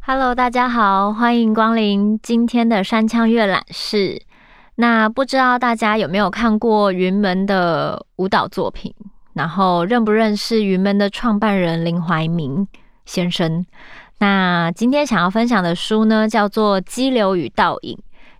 [0.00, 4.22] Hello，大家好，欢迎光临今天的山羌阅览室。
[4.76, 8.94] 那不知道大家有没有看过云门的舞蹈作品？
[9.34, 12.66] 然后认不认识云门的创办人林怀民
[13.04, 13.64] 先生？
[14.18, 17.96] 那今天想要分享的书呢，叫做《激流与倒影》。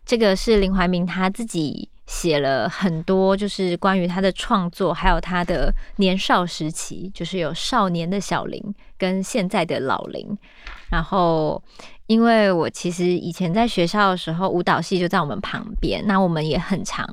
[0.06, 8.62] 这个是林怀民他自己写了很多，就是关于他的创作，还有他的年少时期，就是有少年的小林
[8.96, 10.38] 跟现在的老林。
[10.88, 11.60] 然后，
[12.06, 17.04] 因为我其实以前在学校的时候，舞蹈系就在我们旁边，那我们也很常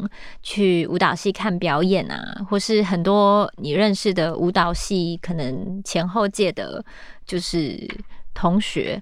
[0.44, 6.86] 去舞蹈系看表演啊，或是很多你认识的舞蹈系可能前后届的，
[7.26, 7.90] 就是
[8.36, 9.02] 同学，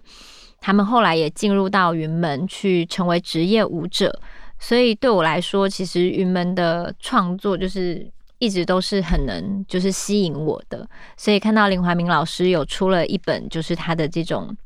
[0.62, 4.18] 他们后来也进入到云门去成为职业舞者，
[4.58, 8.10] 所以对我来说，其实云门的创作就是。
[8.42, 14.58] 一直都是很能就是吸引我的，所以看到林怀民老师有出了一本，就是他的这种，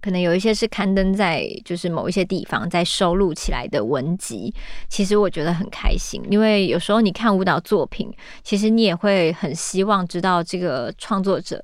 [0.00, 4.54] 可能有一些是刊登在就是某一些地方在收录起来的文集，
[4.88, 8.08] 其实我觉得很开心，因为有时候你看舞蹈作品，
[8.44, 11.60] 其实你也会很希望知道这个创作者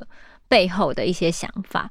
[0.49, 1.89] 背后的一些想法。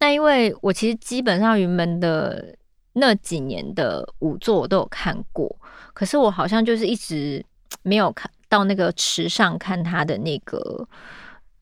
[0.00, 2.56] 那因为我其实基本上云门的
[2.94, 5.54] 那几年的舞作我都有看过，
[5.94, 7.44] 可是我好像就是一直
[7.82, 8.28] 没有看。
[8.48, 10.84] 到那个池上看他的那个，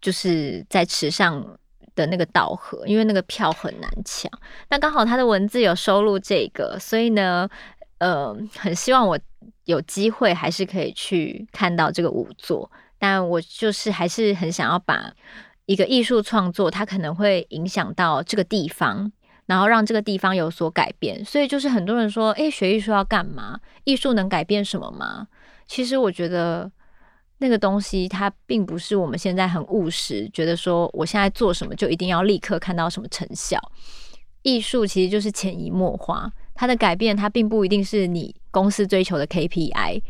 [0.00, 1.58] 就是在池上
[1.94, 4.32] 的那个道河，因为那个票很难抢。
[4.70, 7.46] 那刚好他的文字有收录这个，所以呢，
[7.98, 9.18] 呃，很希望我
[9.64, 12.70] 有机会还是可以去看到这个舞作。
[12.98, 15.12] 但我就是还是很想要把
[15.68, 19.12] 一个艺术创作，它可能会影响到这个地方，
[19.44, 21.22] 然后让这个地方有所改变。
[21.22, 23.60] 所以就是很多人说，诶，学艺术要干嘛？
[23.84, 25.28] 艺术能改变什么吗？
[25.66, 26.72] 其实我觉得。
[27.40, 33.56] 那个东西，它并不是我们现在很务实，觉得说我现在做什么就一定要立刻看到什么成效。
[34.42, 40.02] 艺术其实就是潜移默化，它的改变，它并不一定是你公司追求的 KPI，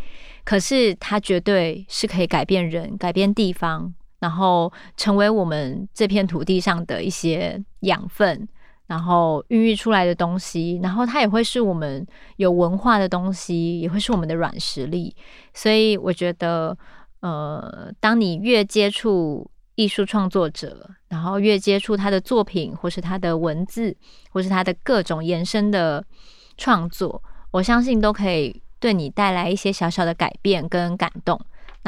[0.42, 8.48] 可是它绝对是可以改变人、改变地方，然后成为我们这片土地上的一些养分，
[8.86, 12.06] 然后孕育出来的东西，然后它也会是我们
[12.36, 15.14] 有文化的东西，也会是我们的软实力。
[15.52, 16.76] 所以我觉得。
[17.20, 23.92] 呃，当你越接触艺术创作者，然后越接触他的作品，或是他的文字，
[24.30, 26.04] 或是他的各种延伸的
[26.56, 31.36] 创作，我相信都可以对你带来一些小小的改变跟感动。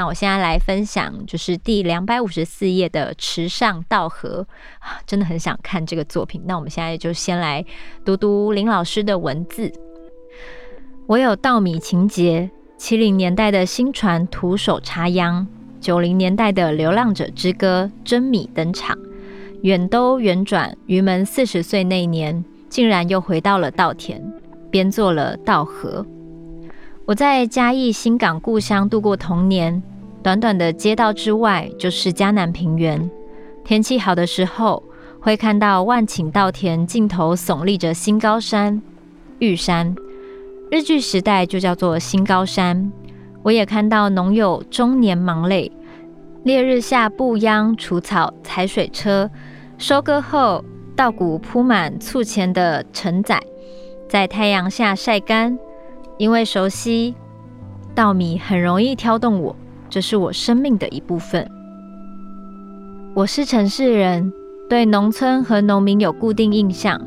[0.00, 4.38] 那我现在来分享，就是第两百五十四页的《池上稻荷》
[4.78, 6.40] 啊，真的很想看这个作品。
[6.46, 7.62] 那我们现在就先来
[8.02, 9.70] 读读林老师的文字。
[11.06, 12.50] 我有稻米情结。
[12.78, 15.46] 七零年代的新传徒手插秧，
[15.82, 18.96] 九零年代的流浪者之歌征米登场，
[19.60, 24.22] 远兜远转，云门四十岁那年，竟然又回到了稻田，
[24.70, 26.02] 编作了《稻荷》。
[27.10, 29.82] 我在嘉义新港故乡度过童年，
[30.22, 33.10] 短短的街道之外就是嘉南平原。
[33.64, 34.80] 天气好的时候，
[35.18, 38.80] 会看到万顷稻田尽头耸立着新高山、
[39.40, 39.92] 玉山。
[40.70, 42.92] 日据时代就叫做新高山，
[43.42, 45.72] 我也看到农友终年忙累，
[46.44, 49.28] 烈日下布秧、除草、踩水车，
[49.78, 53.42] 收割后稻谷铺满簇前的承载，
[54.08, 55.58] 在太阳下晒干。
[56.20, 57.14] 因为熟悉
[57.94, 59.56] 稻米，很容易挑动我，
[59.88, 61.50] 这是我生命的一部分。
[63.14, 64.30] 我是城市人，
[64.68, 67.00] 对农村和农民有固定印象，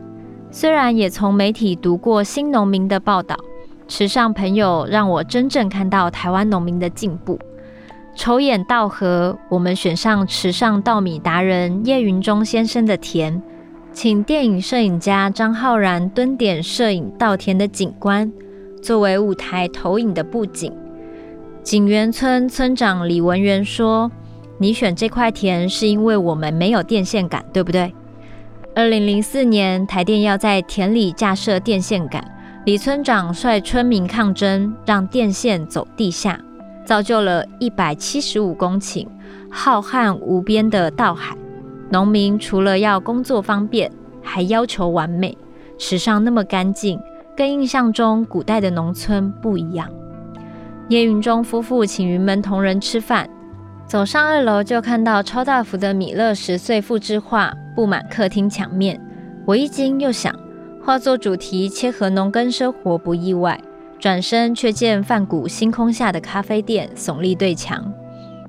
[0.49, 3.37] 虽然也从媒体读过新农民的报道。
[3.87, 7.37] 池上朋友让我真正看到台湾农民的进步。
[8.15, 13.39] 瞅眼稻荷，我们选上池上稻米达人叶云中先生的田，
[13.91, 18.31] 请电影摄影家张浩然蹲点摄影稻田的景观，
[18.83, 20.71] 作为舞台投影的布景。
[21.63, 24.11] 景园村村长李文元说
[24.59, 27.93] ：“你选这块田是因为我们没有电线杆，对不对？”
[28.75, 32.21] 二零零四年，台电要在田里架设电线杆。
[32.65, 36.37] 李村长率村民抗争，让电线走地下，
[36.83, 39.07] 造就了一百七十五公顷
[39.49, 41.37] 浩瀚无边的稻海。
[41.89, 43.89] 农民除了要工作方便，
[44.21, 45.37] 还要求完美。
[45.77, 46.99] 池上那么干净，
[47.35, 49.89] 跟印象中古代的农村不一样。
[50.89, 53.29] 叶云中夫妇请云门同仁吃饭，
[53.85, 58.99] 走上二楼就看到超大幅的米勒十岁复制画布满客厅墙面。
[59.45, 60.33] 我一惊，又想。
[60.85, 63.57] 画作主题切合农耕生活不意外，
[63.97, 67.89] 转身却见梵谷星空下的咖啡店耸立对墙，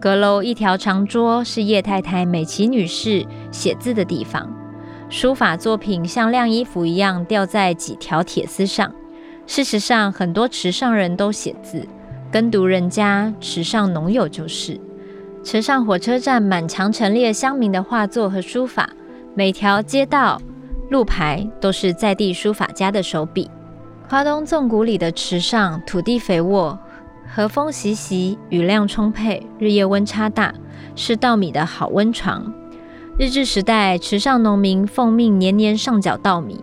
[0.00, 4.52] 阁楼一条长桌是叶太太美琪女士写字的地方，
[5.16, 8.92] 书法作品像晾衣服一样吊在几条铁丝上。
[9.46, 11.86] 事实上，很多池上人都写字，
[12.32, 14.80] 耕读人家池上农友就是。
[15.44, 18.90] 池上火车站满墙陈列乡民的画作和书法，
[19.36, 20.42] 每条街道
[20.90, 23.48] 路牌都是在地书法家的手笔。
[24.08, 26.76] 花东纵谷里的池上，土地肥沃，
[27.32, 30.52] 和风习习，雨量充沛，日夜温差大，
[30.96, 32.52] 是稻米的好温床。
[33.16, 36.60] 日治时代，池上农民奉命年年上缴稻米，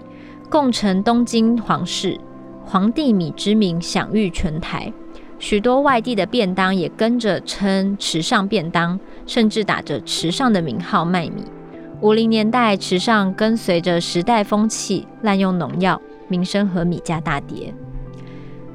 [0.50, 2.20] 共呈东京皇室，
[2.66, 4.92] 皇帝米之名享誉全台。
[5.40, 11.46] 许多外地的便当也跟着称池上便当，甚至打着池上的名号卖米。
[12.02, 17.74] 五零年代，池上跟随着时代风气滥用农药，名声和米价大跌。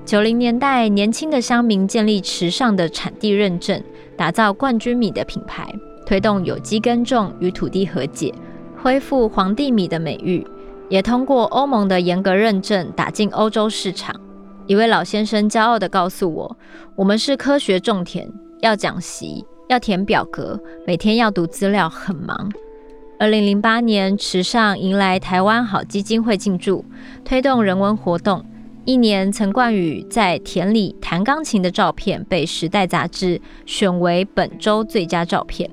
[0.06, 3.82] 九零年代，年轻的乡民建立池上的产地认证，
[4.16, 5.70] 打造冠军米的品牌，
[6.06, 8.32] 推动有机耕种与土地和解，
[8.80, 10.46] 恢复皇帝米的美誉，
[10.88, 14.14] 也通过欧盟的严格认证，打进欧洲市场。
[14.68, 16.56] 一位老先生骄傲地告诉我
[16.94, 18.28] ：“我们是科学种田，
[18.60, 22.52] 要讲习，要填表格，每天要读资料，很忙。”
[23.18, 26.84] 二零零八年，池上迎来台湾好基金会进驻，
[27.24, 28.44] 推动人文活动。
[28.84, 35.68] 一年，陈冠宇在田里弹钢琴的照片被《时代》杂志选为本周最佳照片。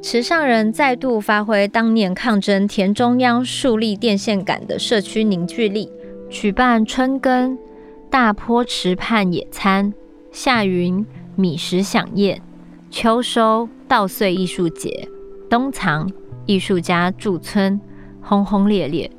[0.00, 5.90] 池上人再度发挥当年抗争田中央树立电线杆的社区凝聚力，
[6.30, 7.58] 举办春耕。
[8.08, 9.92] 大坡池畔野餐，
[10.30, 11.04] 夏云
[11.34, 12.40] 米食饗宴，
[12.90, 15.06] 秋收稻穗艺术节，
[15.50, 16.10] 冬藏
[16.46, 17.78] 艺术家驻村，
[18.22, 19.10] 轰轰烈烈。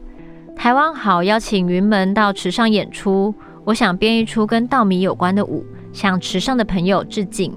[0.55, 3.35] 台湾好邀请云门到池上演出，
[3.65, 7.55] 我想编一出跟稻米有关的舞，向池上的朋友致敬。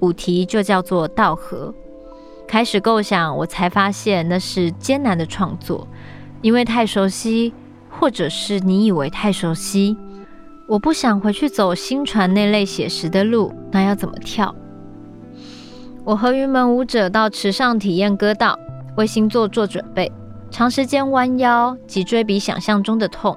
[0.00, 1.72] 舞题就叫做《稻禾》。
[2.48, 5.86] 开始构想，我才发现那是艰难的创作，
[6.40, 7.52] 因为太熟悉，
[7.90, 9.98] 或者是你以为太熟悉。
[10.66, 14.54] 我不想回去走新传那类写实的路，那要怎么跳？
[16.04, 18.58] 我和云门舞者到池上体验割稻，
[18.96, 20.10] 为新作做准备。
[20.50, 23.36] 长时间弯腰，脊椎比想象中的痛。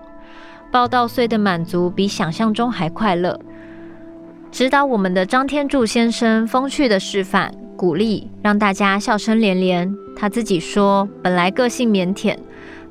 [0.71, 3.37] 抱稻穗的满足比想象中还快乐。
[4.51, 9.91] 指导我们的张天柱先生风趣的示范，鼓励让大家笑声连连。
[10.15, 12.37] 他自己说，本来个性腼腆。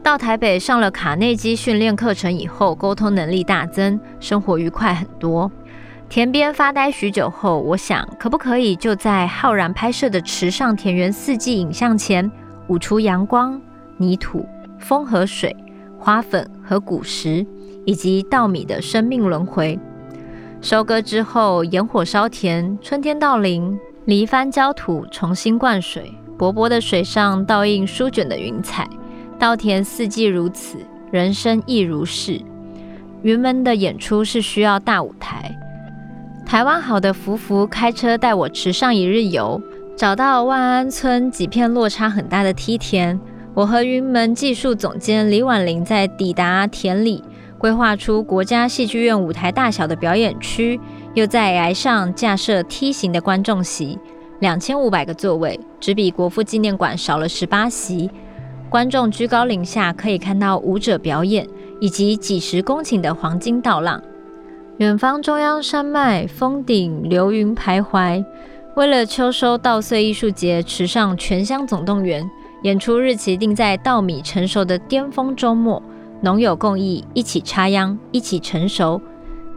[0.03, 5.49] 到台北上了卡内基训练课程以后，沟通能力大增，生活愉快很多。
[6.09, 12.29] 田边发呆许久后，我想可不可以就在浩然拍摄的池上田园四季影像前，
[12.67, 13.63] 舞出阳光、
[13.97, 14.45] 泥土、
[14.81, 15.55] 风和水、
[16.01, 17.47] 花粉和果实，
[17.87, 19.79] 以及稻米的生命轮回。
[20.61, 23.79] 收割之后，盐火烧田，春天到临，
[24.11, 28.85] 犁翻焦土，重新灌水，薄薄的水上倒映舒卷的云彩。
[29.39, 30.79] 稻田四季如此，
[31.13, 32.43] 人生亦如是。
[33.23, 35.57] 云门的演出是需要大舞台。
[36.45, 39.63] 台湾好的福福开车带我池上一日游，
[39.97, 43.17] 找到万安村几片落差很大的梯田。
[43.55, 47.23] 我和云门技术总监李婉玲在抵达田里，
[47.57, 50.81] 规划出国家戏剧院舞台大小的表演区，
[51.15, 53.99] 又在崖上架设梯形的观众席，
[54.39, 58.11] 两千五百个座位，只比国父纪念馆少了十八席。
[58.69, 61.45] 观众居高临下，可以看到舞者表演，
[61.81, 64.01] 以及几十公顷的黄金稻浪。
[64.77, 68.25] 远方中央山脉峰顶流云徘徊。
[68.77, 72.31] 为了秋收稻穗艺术节，池上全乡总动员，
[72.63, 75.83] 演出日期定在稻米成熟的巅峰周末，
[76.23, 79.01] 农友共议，一起插秧，一起成熟。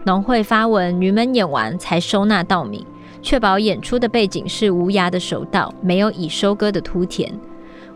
[0.06, 2.86] 农会发文，云门演完才收纳稻米，
[3.22, 7.34] 确保演出的背景是无涯的熟稻，没有已收割的秃田。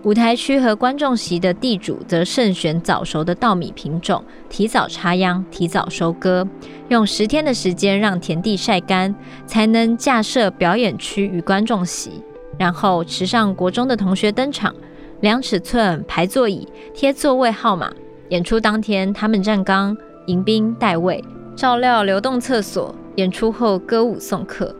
[0.03, 6.47] 舞台区和观众席的地主则慎选早熟的稻米品种，提早插秧，提早收割，
[6.87, 9.13] 用十天的时间让田地晒干，
[9.45, 12.23] 才能架设表演区与观众席。
[12.57, 14.73] 然后池上国中的同学登场，
[15.19, 17.91] 量尺寸、排座椅、贴座位号码。
[18.29, 19.95] 演出当天，他们站岗、
[20.27, 21.23] 迎宾、带位、
[21.57, 22.93] 照料流动厕所。
[23.15, 24.75] 演出后歌舞送客。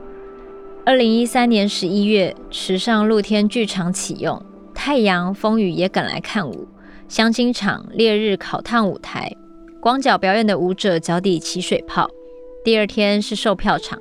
[0.85, 4.39] 二零一三年十一月，池上露天剧场启用。
[4.75, 6.67] 太阳、风雨也赶来看舞，
[7.09, 9.35] 相亲场、烈日烤烫舞台，
[9.81, 12.07] 光脚表演的舞者脚底起水泡。
[12.63, 13.99] 第二天是售票场，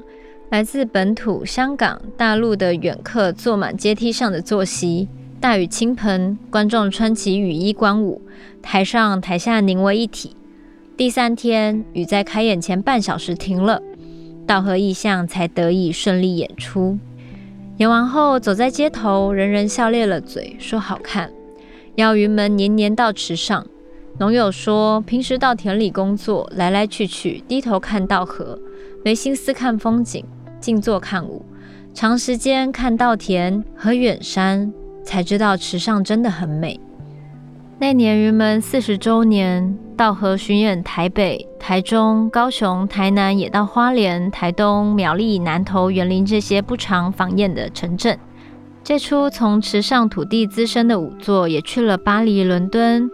[0.50, 5.08] 来自本土、香港、大陆的远客坐满阶梯上的坐席，
[5.40, 8.20] 大雨倾盆，观众穿起雨衣观舞，
[8.60, 10.36] 台上台下凝为一体。
[10.96, 13.82] 第三天，雨在开演前半小时停了，
[14.46, 16.98] 稻荷意象才得以顺利演出。
[17.76, 21.30] 演完后，走在街头，人人笑裂了嘴，说好看。
[21.96, 23.66] 要云门年年到池上。
[24.18, 28.58] 农友说，平时到田里工作，来来去去，低头看稻荷，
[29.04, 30.24] 没心思看风景，
[30.58, 31.44] 静坐看舞。
[31.92, 34.72] 长时间看稻田和远山，
[35.04, 36.80] 才知道池上真的很美。
[37.78, 48.18] 那年云门四十周年，稻荷巡演台北、台中、高雄、台南，也到花莲、台东、苗栗、南投、员林这些不常访演的城镇。
[48.82, 53.10] 这出从池上土地滋生的舞作，也去了巴黎、伦敦、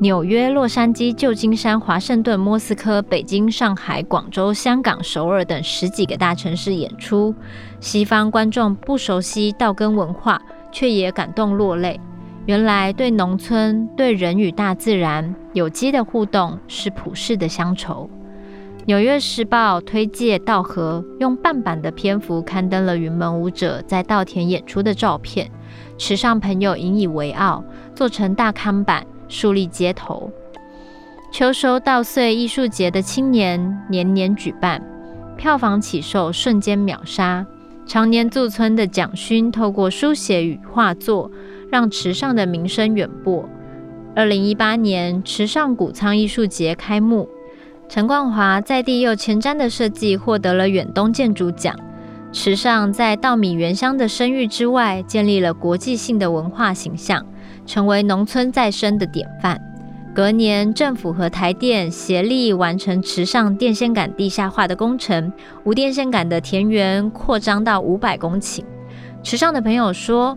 [0.00, 7.34] 纽约、洛杉矶、旧金山、华盛顿、莫斯科、北京、上海、广州、香港、首尔等十几个大城市演出。
[7.80, 11.98] 西方观众不熟悉稻根文化，却也感动落泪。
[12.44, 18.10] 原来对农村、对人与大自然有机的互动是普世的乡愁。
[18.84, 25.48] 《纽约时报》推介稻荷，用半版的篇幅刊登了云门舞者在稻田演出的照片，
[25.96, 27.62] 池上朋友引以为傲，
[27.94, 30.28] 做成大看板树立街头。
[31.30, 34.82] 秋收稻穗艺术节的青年年年举办，
[35.36, 37.46] 票房起售瞬间秒杀。
[37.86, 41.30] 常年驻村的蒋勋透过书写与画作，
[41.72, 43.48] 让池上的名声远播。
[44.14, 47.26] 二零一八年，池上谷仓艺术节开幕，
[47.88, 51.74] 陈冠华在地又前瞻的设计获得了远东建筑奖。
[52.30, 57.24] 池上在稻米原乡的声誉之外，建立了国际性的文化形象，
[57.64, 59.58] 成为农村再生的典范。
[60.14, 65.32] 隔年，政府和台电协力完成池上电线杆地下化的工程，
[65.64, 68.60] 无电线杆的田园扩张到五百公顷。
[69.22, 70.36] 池上的朋友说，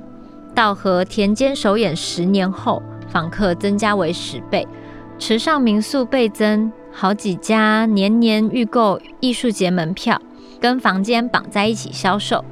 [0.55, 4.65] 稻荷田间首演十年后，访客增加为十倍，
[5.19, 10.17] 池上民宿倍增，好几家年年预购艺术节门票，
[10.61, 12.43] 跟房间绑在一起销售。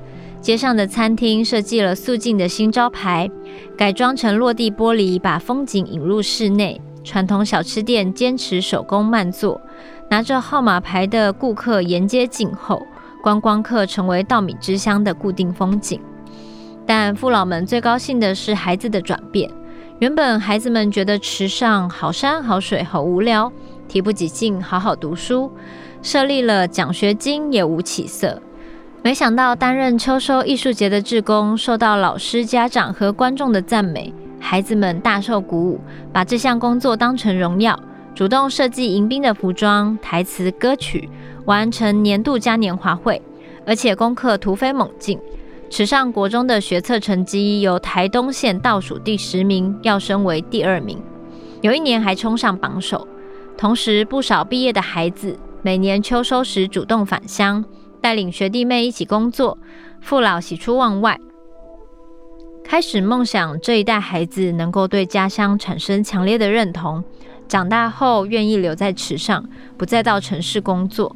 [0.42, 3.32] 街上的餐厅设计了素净的新招牌，
[3.78, 6.82] 改装成落地玻璃，把风景引入室内。
[7.06, 9.62] 传统小吃店坚持手工慢做，
[10.10, 12.86] 拿着号码牌的顾客沿街静候，
[13.22, 16.02] 观光客成为稻米之乡的固定风景。
[16.86, 19.50] 但父老们最高兴的是孩子的转变。
[20.00, 23.52] 原本孩子们觉得池上好山好水好无聊，
[23.88, 25.52] 提不起劲好好读书，
[26.02, 28.42] 设立了奖学金也无起色。
[29.02, 35.80] 没想到担任秋收艺术节的志工，受到老师、家长和观众的赞美，孩子们大受鼓舞，
[36.12, 37.78] 把这项工作当成荣耀，
[38.16, 41.10] 主动设计迎宾的服装、台词、歌曲，
[41.46, 43.22] 完成年度嘉年华会，
[43.66, 45.20] 而且功课突飞猛进。
[45.76, 51.02] 池上国中的学测成绩由台东县倒数第十名跃升为第二名，
[51.62, 53.08] 有一年还冲上榜首。
[53.58, 57.66] 同时，不少毕业的孩子每年秋收时主动返乡，
[58.00, 59.58] 带领学弟妹一起工作，
[60.00, 61.20] 父老喜出望外，
[62.64, 67.04] 开始梦想这一代孩子能够对家乡产生强烈的认同，
[67.48, 69.44] 长大后愿意留在池上，
[69.76, 71.16] 不再到城市工作。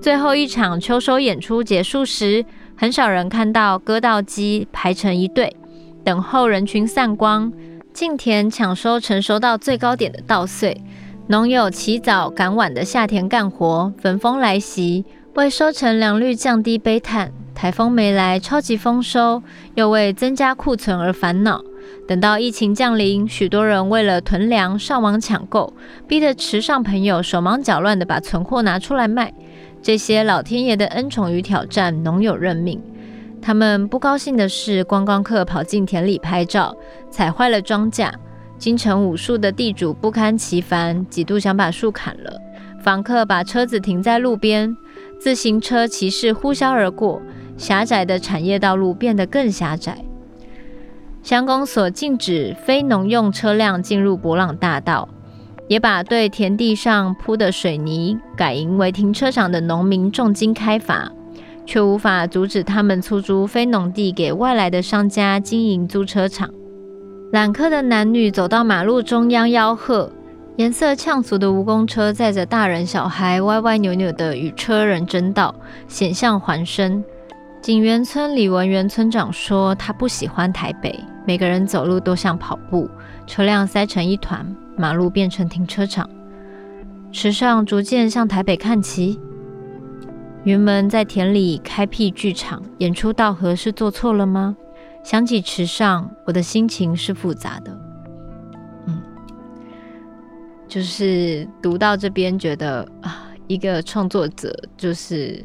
[0.00, 2.44] 最后一场秋收演出结束时，
[2.78, 5.56] 很少人看到割稻机排成一队，
[6.04, 7.50] 等候人群散光，
[7.94, 10.82] 进田抢收成熟到最高点的稻穗。
[11.28, 17.32] 农友起早赶晚的下田干活，焚风来袭，为收成良率降低悲叹。
[17.54, 19.42] 台风没来，超级丰收，
[19.74, 21.62] 又为增加库存而烦恼。
[22.06, 25.72] 等到疫情降临，许多人为了囤粮上网抢购，
[26.06, 29.32] 逼得池上朋友手忙脚乱地把存货拿出来卖。
[29.86, 32.82] 这些老天爷的恩宠与挑战，农友认命。
[33.40, 36.76] 他们不高兴的是，观光客跑进田里拍照，
[37.08, 38.10] 踩坏了庄稼。
[38.58, 42.36] 京城武术的地主不堪其烦，几度想把树砍了。
[42.82, 44.76] 访客把车子停在路边，
[45.20, 47.22] 自行车骑士呼啸而过，
[47.56, 50.04] 狭窄的产业道路变得更狭窄。
[51.22, 55.08] 乡公所禁止非农用车辆进入博朗大道。
[55.68, 61.10] 也把对田地上铺的水泥改营为停车场的农民重金开发，
[61.64, 66.48] 却无法阻止他们出租非农地给外来的商家经营租车场。
[67.32, 70.10] 揽客的男女走到马路中央吆喝，
[70.54, 75.52] 颜色呛俗的蜈蚣车载着大人小孩歪歪扭扭的与车人争道，
[75.88, 77.02] 险象环生。
[77.60, 80.96] 景园村李文元村长说：“他不喜欢台北，
[81.26, 82.88] 每个人走路都像跑步，
[83.26, 84.46] 车辆塞成一团。”
[84.76, 86.08] 马路变成停车场，
[87.10, 89.18] 池上逐渐向台北看齐。
[90.44, 94.56] 云门在田里开辟剧场演出稻荷，是做错了吗？
[95.02, 97.76] 想起池上，我的心情是复杂的。
[98.86, 99.02] 嗯，
[100.68, 105.44] 就是读到这边觉得啊，一个创作者就是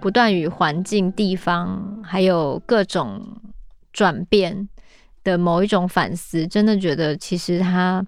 [0.00, 3.22] 不断与环境、地方还有各种
[3.92, 4.68] 转变
[5.22, 8.06] 的某一种反思，真的觉得其实他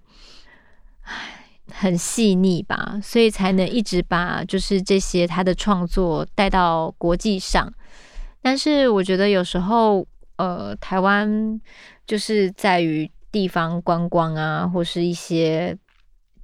[1.70, 7.72] 很细腻吧，所以才能一直把就是这些他的创作带到国际上。
[8.40, 11.60] 但是我觉得有时候，呃，台湾
[12.06, 15.78] 就是在于地方观光啊，或是一些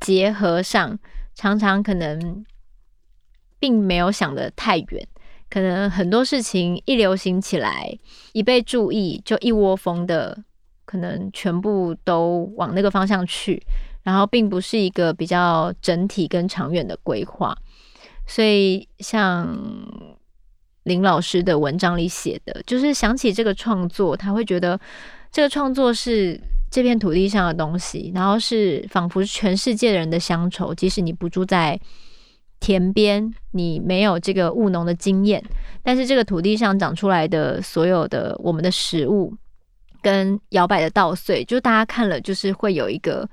[0.01, 0.99] 结合上，
[1.35, 2.45] 常常可能
[3.59, 5.09] 并没有想的太远。
[5.51, 7.99] 可能很多事情一流行起来，
[8.33, 10.45] 一被注意，就一窝蜂的，
[10.88, 13.62] 可能全部都往那个方向去，
[14.02, 17.54] 然后并不是一个比较整体跟长远的规划。
[18.26, 19.54] 所以像。
[20.85, 24.80] 林老师的文章里写的，就是想起这个创作，他会觉得
[25.30, 26.40] 这个创作是
[26.71, 30.75] 这片土地上的东西，然后是仿佛全世界人的乡愁。
[30.75, 31.78] 即使你不住在
[32.59, 35.45] 田边，你没有这个务农的经验，
[35.83, 39.35] 但是这个土地上长出来的所有的我们的食物
[40.09, 43.29] 跟摇摆的稻穗，就大家看了就是会有一个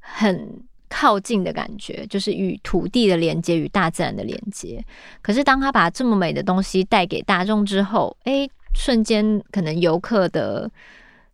[0.00, 0.64] 很。
[0.88, 4.82] 靠近的感觉，就是与土地的连接，与大自然的连接。
[5.20, 10.70] 可是，当他把这么美的东西带给大众之后，诶，瞬间可能游客的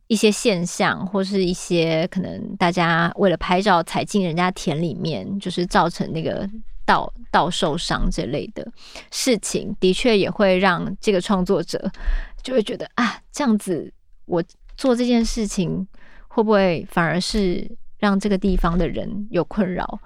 [0.06, 6.48] 一些现象，或是一些可能大家为了拍照踩进人家田里面，就是造成那个
[6.86, 8.66] 稻稻受伤这类的
[9.10, 11.92] 事情，的确也会让这个创作者
[12.42, 13.92] 就会觉得啊，这样子
[14.24, 14.42] 我
[14.76, 15.86] 做这件事情
[16.28, 17.76] 会不会反而是。
[18.02, 20.00] 让这个地方的人有困扰。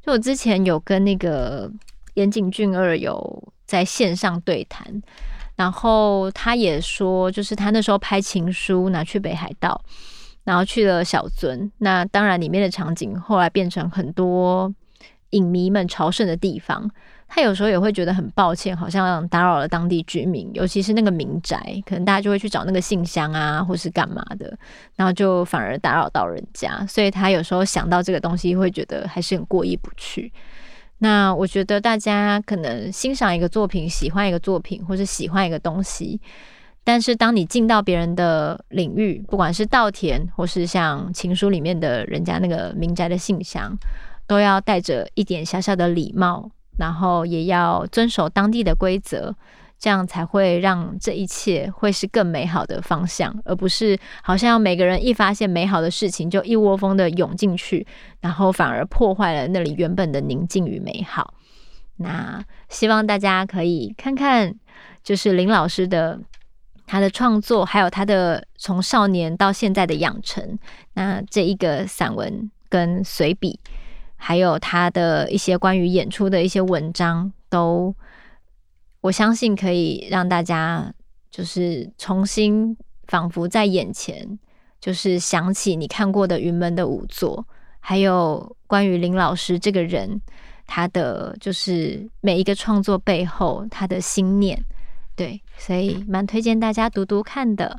[0.00, 1.70] 就我之前有跟那个
[2.14, 5.02] 岩井俊二有在线上对谈，
[5.54, 9.78] 然后他也说，就是他那时候拍情书拿去北海道，
[10.44, 11.70] 然后去了小樽。
[11.76, 14.74] 那当然里面的场景后来变成很多
[15.32, 16.90] 影迷们朝圣的地方。
[17.34, 24.54] 他有时候也会觉得很抱歉，好像打扰了当地居民，尤其是那个民宅，可能大家就会去找那个信箱啊，或是干嘛的，
[24.96, 30.30] 然后就反而打扰到人家，所以他有时候想到这个东西，会觉得还是很过意不去。
[30.98, 36.20] 那我觉得大家可能欣赏一个作品，喜欢一个作品，或是喜欢一个东西，
[36.84, 43.74] 但是当你进到别人的领域，不管是稻田，或是像情书里面的人家那个民宅的信箱，
[44.26, 46.50] 都要带着一点小小的礼貌。
[46.78, 49.34] 然后也要遵守当地的规则，
[49.78, 57.86] 这样才会让这一切会是更美好的方向，而不是好像每个人一发现美好的事情就一窝蜂的涌进去，
[58.20, 61.34] 然后反而破坏了那里原本的宁静与美好。
[61.96, 64.54] 那希望大家可以看看，
[65.04, 66.18] 就是林老师的
[66.86, 70.58] 他的创作，还有他的从少年到现在的养成，
[70.94, 73.60] 那这一个散文跟随笔。
[74.24, 77.92] 还有他的一些关于演出的一些文章，都
[79.00, 80.94] 我相信可以让大家
[81.28, 82.76] 就是重新
[83.08, 84.38] 仿佛在眼前，
[84.80, 87.44] 就是想起你看过的云门的舞作，
[87.80, 90.20] 还有关于林老师这个人，
[90.68, 94.64] 他的就是每一个创作背后他的心念，
[95.16, 97.76] 对，所以蛮推荐大家读读看的。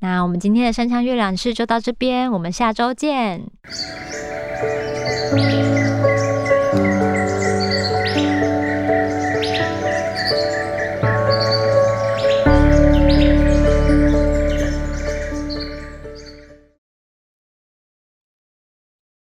[0.00, 3.50] 那我们今天的山墙阅览室就到这边，我们下周见。
[5.36, 5.95] Música